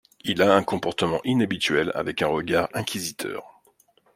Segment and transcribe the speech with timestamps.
[0.23, 3.61] Il a un comportement inhabituel avec un regard inquisiteur.